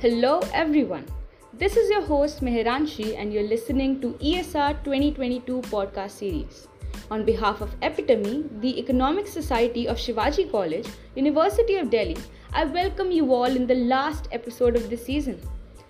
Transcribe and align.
Hello, 0.00 0.40
everyone. 0.52 1.04
This 1.52 1.76
is 1.76 1.90
your 1.90 2.02
host 2.02 2.40
Meheranshi, 2.40 3.18
and 3.18 3.32
you're 3.32 3.48
listening 3.48 4.00
to 4.00 4.08
ESR 4.08 4.84
2022 4.84 5.62
podcast 5.62 6.10
series. 6.10 6.68
On 7.10 7.24
behalf 7.24 7.60
of 7.60 7.74
Epitome, 7.82 8.44
the 8.60 8.78
Economic 8.78 9.26
Society 9.26 9.88
of 9.88 9.96
Shivaji 9.96 10.50
College, 10.50 10.86
University 11.14 11.76
of 11.76 11.90
Delhi, 11.90 12.16
I 12.52 12.66
welcome 12.66 13.10
you 13.10 13.34
all 13.34 13.44
in 13.44 13.66
the 13.66 13.74
last 13.74 14.28
episode 14.32 14.76
of 14.76 14.90
this 14.90 15.04
season. 15.04 15.40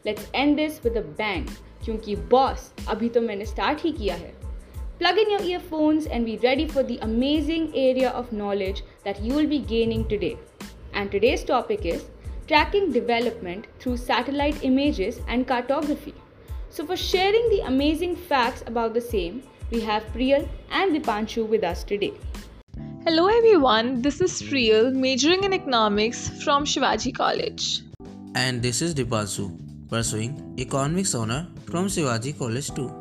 Let's 0.04 0.26
end 0.34 0.58
this 0.58 0.82
with 0.82 0.96
a 0.96 1.02
bang, 1.02 1.46
क्योंकि 1.84 2.16
boss 2.28 2.72
अभी 2.88 3.08
तो 3.08 3.20
मैंने 3.20 3.44
start 3.44 3.80
ही 3.82 3.92
किया 3.92 4.14
है. 4.14 4.34
Plug 4.98 5.18
in 5.18 5.30
your 5.30 5.42
earphones 5.42 6.06
and 6.06 6.24
be 6.24 6.38
ready 6.38 6.66
for 6.66 6.82
the 6.82 6.98
amazing 6.98 7.72
area 7.74 8.10
of 8.10 8.32
knowledge 8.32 8.82
that 9.04 9.22
you 9.22 9.34
will 9.34 9.50
be 9.54 9.58
gaining 9.58 10.08
today. 10.08 10.36
And 10.94 11.10
today's 11.10 11.44
topic 11.44 11.84
is 11.84 12.04
tracking 12.51 12.91
development 12.91 13.67
through 13.79 13.95
satellite 13.95 14.61
images 14.61 15.21
and 15.29 15.47
cartography. 15.47 16.13
So, 16.69 16.85
for 16.85 16.97
sharing 16.97 17.47
the 17.49 17.61
amazing 17.67 18.17
facts 18.17 18.63
about 18.67 18.93
the 18.93 18.99
same, 18.99 19.43
we 19.71 19.79
have 19.79 20.03
Priyal 20.15 20.45
and 20.69 20.93
Dipanshu 20.93 21.47
with 21.47 21.63
us 21.63 21.85
today. 21.85 22.11
Hello 23.05 23.27
everyone, 23.27 24.01
this 24.01 24.19
is 24.19 24.41
Priyal, 24.41 24.93
majoring 24.93 25.45
in 25.45 25.53
economics 25.53 26.27
from 26.43 26.65
Shivaji 26.65 27.15
College. 27.15 27.83
And 28.35 28.61
this 28.61 28.81
is 28.81 28.93
Dipanshu, 28.95 29.47
pursuing 29.89 30.53
economics 30.59 31.15
honor 31.15 31.47
from 31.67 31.87
Shivaji 31.87 32.37
College 32.37 32.69
too. 32.75 32.91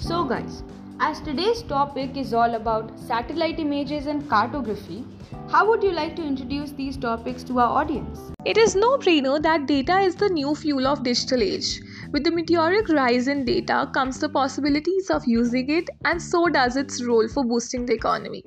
So, 0.00 0.24
guys, 0.24 0.64
as 0.98 1.20
today's 1.20 1.62
topic 1.62 2.16
is 2.16 2.34
all 2.34 2.56
about 2.56 2.98
satellite 2.98 3.60
images 3.60 4.06
and 4.06 4.28
cartography, 4.28 5.04
how 5.50 5.66
would 5.66 5.82
you 5.82 5.92
like 5.92 6.14
to 6.14 6.22
introduce 6.22 6.72
these 6.72 6.96
topics 6.98 7.42
to 7.42 7.58
our 7.58 7.80
audience? 7.80 8.32
It 8.44 8.58
is 8.58 8.74
no 8.76 8.98
brainer 8.98 9.40
that 9.42 9.66
data 9.66 9.98
is 10.00 10.14
the 10.14 10.28
new 10.28 10.54
fuel 10.54 10.86
of 10.86 11.02
digital 11.02 11.42
age. 11.42 11.80
With 12.12 12.24
the 12.24 12.30
meteoric 12.30 12.88
rise 12.90 13.28
in 13.28 13.46
data 13.46 13.90
comes 13.94 14.18
the 14.18 14.28
possibilities 14.28 15.08
of 15.10 15.22
using 15.26 15.70
it 15.70 15.88
and 16.04 16.20
so 16.20 16.48
does 16.48 16.76
its 16.76 17.02
role 17.02 17.28
for 17.28 17.44
boosting 17.44 17.86
the 17.86 17.94
economy. 17.94 18.44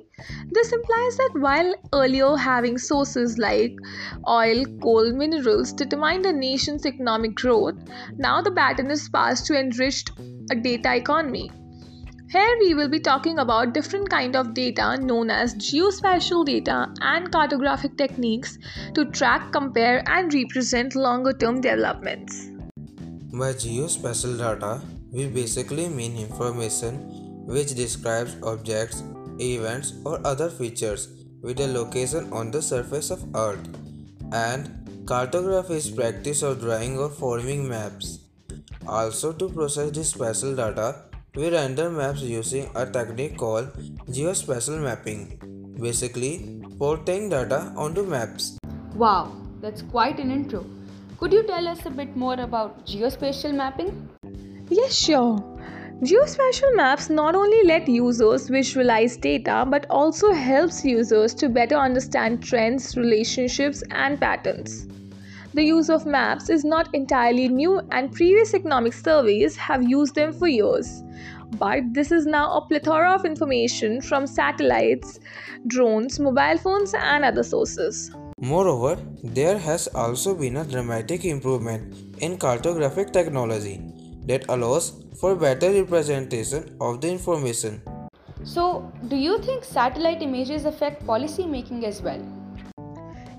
This 0.52 0.72
implies 0.72 1.16
that 1.16 1.30
while 1.40 1.74
earlier 1.92 2.36
having 2.36 2.78
sources 2.78 3.36
like 3.36 3.76
oil, 4.28 4.64
coal, 4.80 5.12
minerals 5.12 5.72
determined 5.72 6.26
a 6.26 6.32
nation's 6.32 6.86
economic 6.86 7.34
growth, 7.34 7.74
now 8.16 8.42
the 8.42 8.50
baton 8.52 8.90
is 8.92 9.08
passed 9.08 9.46
to 9.46 9.58
enrich 9.58 10.04
a 10.52 10.54
data 10.54 10.94
economy. 10.94 11.50
Here 12.30 12.56
we 12.60 12.74
will 12.74 12.88
be 12.88 13.00
talking 13.00 13.38
about 13.38 13.74
different 13.74 14.08
kind 14.08 14.36
of 14.36 14.54
data 14.54 14.96
known 15.00 15.30
as 15.30 15.54
geospatial 15.54 16.46
data 16.46 16.92
and 17.00 17.30
cartographic 17.30 17.98
techniques 17.98 18.58
to 18.94 19.04
track, 19.06 19.52
compare 19.52 20.02
and 20.08 20.32
represent 20.32 20.94
longer 20.94 21.32
term 21.32 21.60
developments. 21.60 22.48
By 23.32 23.52
geospatial 23.52 24.38
data, 24.38 24.80
we 25.10 25.26
basically 25.28 25.88
mean 25.88 26.16
information 26.16 27.46
which 27.46 27.74
describes 27.74 28.36
objects, 28.42 29.02
events 29.38 29.94
or 30.04 30.20
other 30.26 30.48
features 30.48 31.08
with 31.42 31.60
a 31.60 31.66
location 31.66 32.32
on 32.32 32.50
the 32.50 32.62
surface 32.62 33.10
of 33.10 33.24
earth. 33.34 33.68
And 34.32 35.04
cartography 35.06 35.74
is 35.74 35.90
practice 35.90 36.42
of 36.42 36.60
drawing 36.60 36.98
or 36.98 37.10
forming 37.10 37.68
maps. 37.68 38.20
Also 38.86 39.32
to 39.32 39.48
process 39.48 39.90
this 39.90 40.10
spatial 40.10 40.56
data, 40.56 41.04
we 41.34 41.48
render 41.48 41.88
maps 41.88 42.20
using 42.20 42.68
a 42.74 42.84
technique 42.84 43.38
called 43.38 43.72
geospatial 44.08 44.82
mapping, 44.82 45.38
basically 45.80 46.60
porting 46.78 47.30
data 47.30 47.72
onto 47.74 48.02
maps. 48.04 48.58
Wow, 48.94 49.32
that's 49.62 49.80
quite 49.80 50.18
an 50.18 50.30
intro. 50.30 50.66
Could 51.18 51.32
you 51.32 51.42
tell 51.44 51.68
us 51.68 51.86
a 51.86 51.90
bit 51.90 52.14
more 52.16 52.34
about 52.34 52.84
geospatial 52.86 53.54
mapping? 53.54 54.10
Yes, 54.68 54.94
sure. 54.94 55.38
Geospatial 56.02 56.76
maps 56.76 57.08
not 57.08 57.34
only 57.34 57.62
let 57.64 57.88
users 57.88 58.48
visualize 58.48 59.16
data 59.16 59.64
but 59.66 59.86
also 59.88 60.32
helps 60.32 60.84
users 60.84 61.32
to 61.36 61.48
better 61.48 61.76
understand 61.76 62.42
trends, 62.42 62.94
relationships 62.94 63.82
and 63.90 64.20
patterns. 64.20 64.86
The 65.54 65.62
use 65.62 65.90
of 65.90 66.06
maps 66.06 66.48
is 66.48 66.64
not 66.64 66.94
entirely 66.94 67.46
new 67.46 67.80
and 67.90 68.10
previous 68.10 68.54
economic 68.54 68.94
surveys 68.94 69.54
have 69.56 69.82
used 69.86 70.14
them 70.14 70.32
for 70.32 70.48
years. 70.48 71.02
But 71.58 71.92
this 71.92 72.10
is 72.10 72.24
now 72.24 72.54
a 72.54 72.66
plethora 72.66 73.12
of 73.14 73.26
information 73.26 74.00
from 74.00 74.26
satellites, 74.26 75.20
drones, 75.66 76.18
mobile 76.18 76.56
phones, 76.56 76.94
and 76.94 77.22
other 77.22 77.42
sources. 77.42 78.10
Moreover, 78.40 78.98
there 79.22 79.58
has 79.58 79.88
also 79.88 80.34
been 80.34 80.56
a 80.56 80.64
dramatic 80.64 81.26
improvement 81.26 81.94
in 82.22 82.38
cartographic 82.38 83.12
technology 83.12 83.78
that 84.26 84.46
allows 84.48 85.04
for 85.20 85.36
better 85.36 85.70
representation 85.70 86.76
of 86.80 87.02
the 87.02 87.10
information. 87.10 87.82
So, 88.42 88.90
do 89.08 89.16
you 89.16 89.38
think 89.38 89.64
satellite 89.64 90.22
images 90.22 90.64
affect 90.64 91.06
policy 91.06 91.46
making 91.46 91.84
as 91.84 92.00
well? 92.00 92.41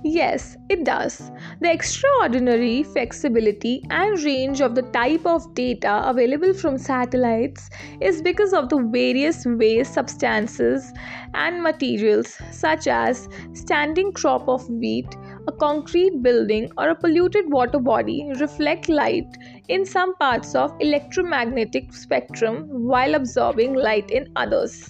Yes, 0.05 0.57
it 0.69 0.83
does. 0.83 1.31
The 1.61 1.71
extraordinary 1.71 2.83
flexibility 2.83 3.85
and 3.89 4.21
range 4.21 4.59
of 4.59 4.75
the 4.75 4.81
type 4.81 5.25
of 5.25 5.55
data 5.55 6.03
available 6.05 6.53
from 6.53 6.77
satellites 6.77 7.69
is 8.01 8.21
because 8.21 8.51
of 8.51 8.67
the 8.67 8.79
various 8.91 9.45
ways 9.45 9.87
substances 9.87 10.91
and 11.33 11.63
materials, 11.63 12.37
such 12.51 12.87
as 12.87 13.29
standing 13.53 14.11
crop 14.11 14.49
of 14.49 14.69
wheat, 14.69 15.07
a 15.47 15.53
concrete 15.53 16.21
building, 16.21 16.69
or 16.77 16.89
a 16.89 16.95
polluted 16.95 17.49
water 17.49 17.79
body, 17.79 18.29
reflect 18.41 18.89
light 18.89 19.37
in 19.69 19.85
some 19.85 20.15
parts 20.17 20.53
of 20.53 20.75
electromagnetic 20.81 21.93
spectrum 21.93 22.67
while 22.67 23.15
absorbing 23.15 23.73
light 23.73 24.11
in 24.11 24.29
others. 24.35 24.89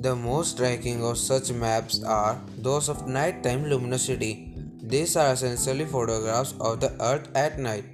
The 0.00 0.16
most 0.16 0.52
striking 0.52 1.04
of 1.04 1.16
such 1.18 1.52
maps 1.52 2.02
are 2.02 2.40
those 2.56 2.88
of 2.88 3.08
nighttime 3.08 3.64
luminosity 3.64 4.47
these 4.88 5.16
are 5.16 5.32
essentially 5.32 5.84
photographs 5.84 6.54
of 6.60 6.80
the 6.80 6.90
earth 7.00 7.28
at 7.34 7.58
night, 7.58 7.84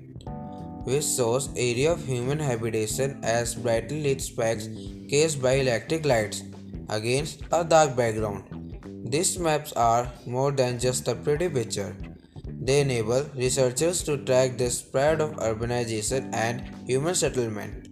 which 0.85 1.05
shows 1.05 1.49
area 1.57 1.93
of 1.93 2.05
human 2.07 2.39
habitation 2.39 3.19
as 3.23 3.55
brightly 3.55 4.03
lit 4.03 4.21
specks 4.21 4.69
cast 5.11 5.43
by 5.43 5.55
electric 5.55 6.07
lights 6.07 6.43
against 6.89 7.43
a 7.53 7.65
dark 7.65 7.97
background. 7.97 8.45
These 9.07 9.39
maps 9.39 9.73
are 9.73 10.11
more 10.27 10.53
than 10.53 10.79
just 10.79 11.09
a 11.09 11.15
pretty 11.15 11.49
picture. 11.49 11.97
They 12.47 12.81
enable 12.81 13.25
researchers 13.35 14.03
to 14.05 14.17
track 14.19 14.57
the 14.57 14.71
spread 14.71 15.21
of 15.21 15.33
urbanization 15.37 16.33
and 16.33 16.63
human 16.87 17.15
settlement 17.15 17.89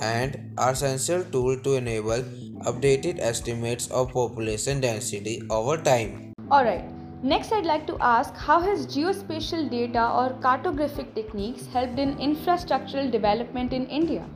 and 0.00 0.52
are 0.58 0.72
essential 0.72 1.24
tool 1.24 1.58
to 1.60 1.74
enable 1.74 2.22
updated 2.70 3.18
estimates 3.20 3.88
of 3.88 4.12
population 4.12 4.80
density 4.80 5.42
over 5.50 5.76
time. 5.76 6.32
Alright, 6.50 6.84
Next, 7.24 7.52
I'd 7.52 7.64
like 7.64 7.86
to 7.86 7.96
ask 8.02 8.36
how 8.36 8.60
has 8.60 8.86
geospatial 8.86 9.70
data 9.70 10.10
or 10.10 10.34
cartographic 10.42 11.14
techniques 11.14 11.66
helped 11.68 11.98
in 11.98 12.16
infrastructural 12.16 13.10
development 13.10 13.72
in 13.72 13.86
India? 13.86 14.26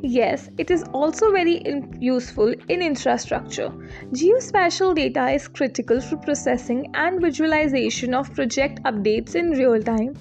Yes, 0.00 0.48
it 0.56 0.70
is 0.70 0.84
also 0.94 1.30
very 1.32 1.56
in- 1.56 1.98
useful 2.00 2.54
in 2.70 2.80
infrastructure. 2.80 3.68
Geospatial 4.14 4.94
data 4.94 5.28
is 5.28 5.48
critical 5.48 6.00
for 6.00 6.16
processing 6.16 6.90
and 6.94 7.20
visualization 7.20 8.14
of 8.14 8.32
project 8.32 8.82
updates 8.84 9.34
in 9.34 9.50
real 9.50 9.82
time, 9.82 10.14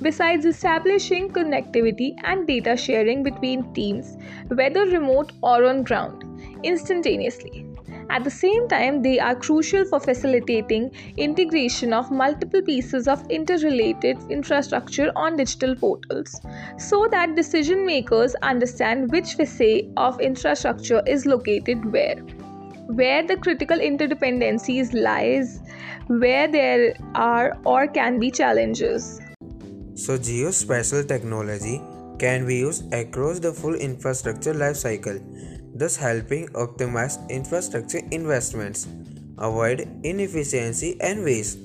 besides 0.00 0.46
establishing 0.46 1.28
connectivity 1.30 2.14
and 2.24 2.46
data 2.46 2.74
sharing 2.74 3.22
between 3.22 3.70
teams, 3.74 4.16
whether 4.48 4.86
remote 4.86 5.32
or 5.42 5.64
on 5.66 5.82
ground, 5.82 6.24
instantaneously. 6.64 7.69
At 8.10 8.24
the 8.24 8.30
same 8.30 8.66
time, 8.66 9.02
they 9.02 9.20
are 9.20 9.36
crucial 9.36 9.84
for 9.84 10.00
facilitating 10.00 10.90
integration 11.16 11.92
of 11.92 12.10
multiple 12.10 12.60
pieces 12.60 13.06
of 13.06 13.24
interrelated 13.30 14.18
infrastructure 14.28 15.12
on 15.14 15.36
digital 15.36 15.76
portals 15.76 16.40
so 16.76 17.06
that 17.12 17.36
decision 17.36 17.86
makers 17.86 18.34
understand 18.42 19.12
which 19.12 19.34
facet 19.34 19.86
of 19.96 20.20
infrastructure 20.20 21.02
is 21.06 21.24
located 21.24 21.92
where. 21.92 22.16
Where 23.00 23.24
the 23.24 23.36
critical 23.36 23.78
interdependencies 23.78 24.92
lies 24.92 25.60
where 26.08 26.48
there 26.48 26.96
are 27.14 27.56
or 27.64 27.86
can 27.86 28.18
be 28.18 28.32
challenges. 28.32 29.20
So 29.94 30.18
geospatial 30.18 31.06
technology 31.06 31.80
can 32.18 32.44
be 32.44 32.56
used 32.56 32.92
across 32.92 33.38
the 33.38 33.52
full 33.52 33.76
infrastructure 33.76 34.52
life 34.52 34.76
cycle 34.76 35.20
thus 35.80 35.96
helping 35.96 36.46
optimize 36.64 37.16
infrastructure 37.30 38.02
investments, 38.10 38.86
avoid 39.38 39.88
inefficiency 40.04 40.96
and 41.00 41.24
waste. 41.24 41.58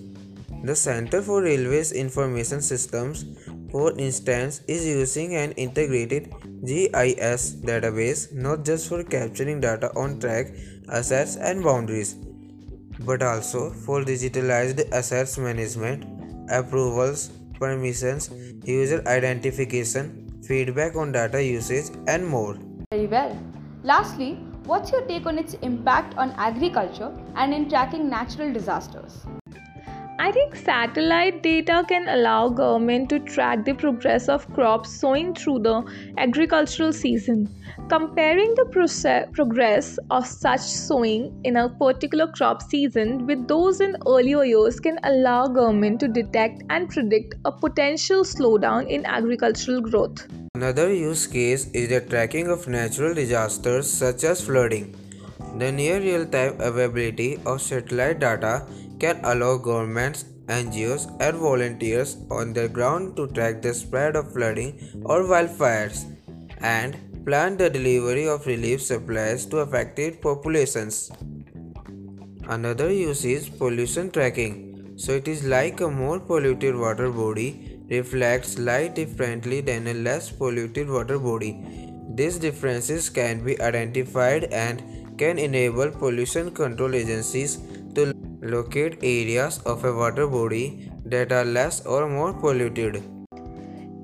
The 0.64 0.76
Center 0.76 1.22
for 1.22 1.42
Railways 1.44 1.92
Information 1.92 2.62
Systems, 2.62 3.26
for 3.72 3.92
instance, 4.00 4.62
is 4.68 4.86
using 4.88 5.36
an 5.36 5.52
integrated 5.64 6.34
GIS 6.66 7.58
database 7.70 8.34
not 8.34 8.64
just 8.64 8.88
for 8.90 9.04
capturing 9.04 9.60
data 9.60 9.92
on 9.96 10.20
track, 10.20 10.48
assets, 10.90 11.36
and 11.36 11.64
boundaries, 11.64 12.16
but 13.02 13.22
also 13.22 13.70
for 13.72 14.02
digitalized 14.04 14.82
assets 14.92 15.38
management, 15.38 16.06
approvals, 16.50 17.28
permissions, 17.60 18.30
user 18.64 19.04
identification, 19.08 20.42
feedback 20.48 20.96
on 20.96 21.12
data 21.12 21.44
usage, 21.44 21.92
and 22.08 22.26
more. 22.26 22.58
Very 22.92 23.08
well. 23.08 23.55
Lastly, 23.86 24.34
what's 24.66 24.92
your 24.92 25.02
take 25.06 25.28
on 25.28 25.38
its 25.38 25.54
impact 25.62 26.18
on 26.18 26.32
agriculture 26.40 27.16
and 27.36 27.54
in 27.54 27.70
tracking 27.70 28.10
natural 28.10 28.52
disasters? 28.52 29.24
I 30.18 30.32
think 30.32 30.56
satellite 30.56 31.44
data 31.44 31.84
can 31.88 32.08
allow 32.08 32.48
government 32.48 33.10
to 33.10 33.20
track 33.20 33.66
the 33.66 33.74
progress 33.74 34.30
of 34.30 34.48
crops 34.54 34.90
sowing 34.90 35.36
through 35.36 35.60
the 35.60 35.84
agricultural 36.18 36.94
season. 36.94 37.50
Comparing 37.90 38.56
the 38.56 38.66
process, 38.72 39.28
progress 39.34 40.00
of 40.10 40.26
such 40.26 40.62
sowing 40.62 41.38
in 41.44 41.58
a 41.58 41.68
particular 41.68 42.28
crop 42.28 42.62
season 42.62 43.28
with 43.28 43.46
those 43.50 43.82
in 43.82 43.98
earlier 44.08 44.46
years 44.46 44.80
can 44.80 44.98
allow 45.04 45.48
government 45.48 46.00
to 46.00 46.08
detect 46.08 46.64
and 46.70 46.90
predict 46.90 47.36
a 47.44 47.52
potential 47.52 48.24
slowdown 48.24 48.88
in 48.88 49.06
agricultural 49.06 49.82
growth. 49.82 50.26
Another 50.56 50.94
use 50.94 51.28
case 51.28 51.70
is 51.72 51.90
the 51.90 52.00
tracking 52.00 52.48
of 52.48 52.70
natural 52.70 53.14
disasters 53.14 53.92
such 53.92 54.24
as 54.24 54.40
flooding. 54.40 54.96
The 55.58 55.72
near 55.72 56.00
real 56.00 56.26
time 56.26 56.56
availability 56.60 57.40
of 57.46 57.62
satellite 57.62 58.20
data 58.20 58.66
can 59.00 59.20
allow 59.24 59.58
governments, 59.58 60.26
NGOs, 60.48 61.06
and 61.20 61.38
volunteers 61.38 62.18
on 62.30 62.54
the 62.54 62.68
ground 62.70 63.16
to 63.18 63.28
track 63.28 63.62
the 63.62 63.74
spread 63.74 64.16
of 64.16 64.32
flooding 64.34 65.02
or 65.04 65.24
wildfires 65.24 66.06
and 66.60 66.98
plan 67.26 67.58
the 67.58 67.70
delivery 67.70 68.28
of 68.28 68.46
relief 68.46 68.82
supplies 68.82 69.46
to 69.48 69.58
affected 69.58 70.22
populations. 70.22 71.12
Another 72.48 72.92
use 72.92 73.26
is 73.26 73.50
pollution 73.50 74.12
tracking. 74.12 74.94
So 74.98 75.14
it 75.14 75.28
is 75.28 75.44
like 75.44 75.82
a 75.82 75.90
more 75.90 76.20
polluted 76.20 76.76
water 76.76 77.10
body 77.10 77.80
reflects 77.90 78.58
light 78.58 78.96
differently 78.96 79.62
than 79.62 79.88
a 79.88 79.94
less 79.94 80.32
polluted 80.32 80.90
water 80.90 81.20
body. 81.20 81.58
These 82.14 82.38
differences 82.38 83.10
can 83.10 83.44
be 83.44 83.60
identified 83.60 84.46
and 84.46 85.18
can 85.18 85.38
enable 85.40 85.92
pollution 85.92 86.52
control 86.52 86.96
agencies 86.96 87.58
to 87.96 88.14
locate 88.46 88.98
areas 89.02 89.60
of 89.66 89.84
a 89.86 89.94
water 89.94 90.28
body 90.28 90.92
that 91.06 91.32
are 91.32 91.46
less 91.46 91.86
or 91.86 92.08
more 92.08 92.34
polluted. 92.34 93.04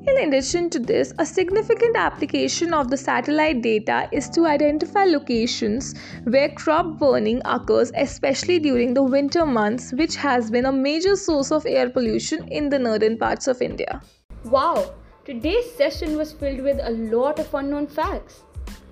In 0.08 0.18
addition 0.28 0.70
to 0.72 0.80
this, 0.80 1.14
a 1.20 1.26
significant 1.26 1.96
application 1.96 2.74
of 2.74 2.90
the 2.90 2.98
satellite 2.98 3.62
data 3.62 4.10
is 4.12 4.30
to 4.32 4.48
identify 4.48 5.04
locations 5.04 5.94
where 6.24 6.50
crop 6.50 6.98
burning 6.98 7.40
occurs, 7.46 7.92
especially 7.96 8.58
during 8.58 8.96
the 8.96 9.04
winter 9.04 9.46
months, 9.46 9.94
which 9.94 10.16
has 10.16 10.50
been 10.50 10.66
a 10.66 10.72
major 10.72 11.16
source 11.16 11.52
of 11.52 11.68
air 11.68 11.90
pollution 11.90 12.48
in 12.48 12.70
the 12.70 12.80
northern 12.80 13.18
parts 13.18 13.48
of 13.48 13.62
India. 13.62 14.02
Wow, 14.44 14.96
today's 15.24 15.72
session 15.76 16.18
was 16.18 16.32
filled 16.32 16.62
with 16.62 16.80
a 16.82 16.90
lot 16.90 17.38
of 17.38 17.54
unknown 17.54 17.86
facts. 17.86 18.42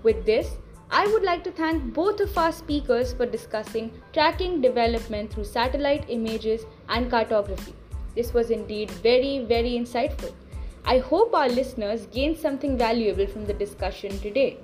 With 0.03 0.25
this, 0.27 0.47
I 0.91 1.05
would 1.05 1.21
like 1.21 1.43
to 1.43 1.51
thank 1.51 1.93
both 1.93 2.19
of 2.19 2.35
our 2.35 2.51
speakers 2.51 3.13
for 3.13 3.27
discussing 3.27 3.91
tracking 4.11 4.59
development 4.59 5.31
through 5.31 5.43
satellite 5.43 6.05
images 6.09 6.65
and 6.87 7.11
cartography. 7.11 7.75
This 8.15 8.33
was 8.33 8.49
indeed 8.49 8.89
very, 8.89 9.45
very 9.45 9.73
insightful. 9.73 10.33
I 10.85 10.97
hope 10.97 11.35
our 11.35 11.47
listeners 11.47 12.07
gained 12.07 12.39
something 12.39 12.75
valuable 12.75 13.27
from 13.27 13.45
the 13.45 13.53
discussion 13.53 14.17
today. 14.19 14.57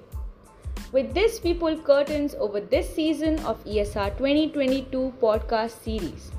With 0.92 1.14
this, 1.14 1.44
we 1.44 1.54
pull 1.54 1.78
curtains 1.78 2.34
over 2.40 2.60
this 2.60 2.90
season 2.96 3.38
of 3.46 3.64
ESR 3.64 4.18
2022 4.18 5.14
podcast 5.22 5.84
series. 5.84 6.32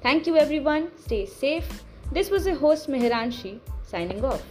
Thank 0.00 0.26
you, 0.26 0.38
everyone. 0.38 0.92
Stay 0.98 1.26
safe. 1.26 1.82
This 2.10 2.30
was 2.30 2.46
your 2.46 2.56
host, 2.56 2.88
Meheranshi, 2.88 3.60
signing 3.82 4.24
off. 4.24 4.42